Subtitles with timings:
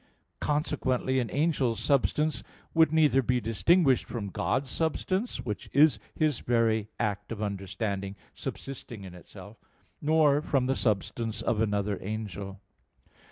[0.39, 2.41] Consequently an angel's substance
[2.73, 9.03] would neither be distinguished from God's substance, which is His very act of understanding subsisting
[9.03, 9.57] in itself,
[10.01, 12.61] nor from the substance of another angel.